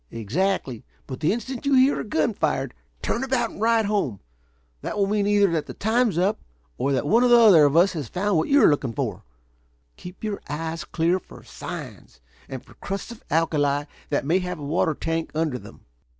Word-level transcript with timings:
"Exactly. 0.09 0.83
But 1.05 1.19
the 1.19 1.31
instant 1.31 1.63
you 1.63 1.75
hear 1.75 1.99
a 1.99 2.03
gun 2.03 2.33
fired, 2.33 2.73
turn 3.03 3.23
about 3.23 3.51
and 3.51 3.61
ride 3.61 3.85
home. 3.85 4.19
That 4.81 4.97
will 4.97 5.05
mean 5.05 5.27
either 5.27 5.51
that 5.51 5.67
the 5.67 5.75
time's 5.75 6.17
up, 6.17 6.39
or 6.79 6.91
that 6.91 7.05
one 7.05 7.23
or 7.23 7.27
the 7.27 7.37
other 7.37 7.65
of 7.65 7.77
us 7.77 7.93
has 7.93 8.07
found 8.07 8.35
what 8.35 8.49
you 8.49 8.63
are 8.63 8.67
looking 8.71 8.93
for. 8.93 9.23
Keep 9.97 10.23
your 10.23 10.41
eyes 10.49 10.85
clear 10.85 11.19
for 11.19 11.43
signs 11.43 12.19
and 12.49 12.65
for 12.65 12.73
crusts 12.73 13.11
of 13.11 13.23
alkali 13.29 13.83
that 14.09 14.25
may 14.25 14.39
have 14.39 14.57
a 14.57 14.65
water 14.65 14.95
tank 14.95 15.29
under 15.35 15.59
them." 15.59 15.81